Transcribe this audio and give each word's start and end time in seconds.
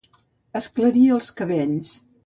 Esclarir 0.61 1.05
els 1.19 1.31
cabells. 1.43 1.97